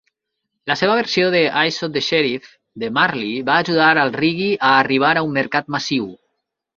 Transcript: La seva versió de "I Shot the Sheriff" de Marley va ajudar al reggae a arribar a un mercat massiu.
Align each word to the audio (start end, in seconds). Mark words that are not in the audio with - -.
La 0.69 0.75
seva 0.79 0.93
versió 0.99 1.25
de 1.33 1.41
"I 1.63 1.73
Shot 1.75 1.91
the 1.97 2.01
Sheriff" 2.05 2.47
de 2.83 2.89
Marley 2.95 3.43
va 3.49 3.57
ajudar 3.65 3.91
al 4.05 4.13
reggae 4.15 4.49
a 4.71 4.73
arribar 4.79 5.13
a 5.19 5.23
un 5.29 5.37
mercat 5.37 5.71
massiu. 5.77 6.09